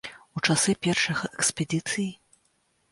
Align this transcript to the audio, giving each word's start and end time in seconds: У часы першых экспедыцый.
У 0.39 0.41
часы 0.47 0.75
першых 0.87 1.21
экспедыцый. 1.37 2.11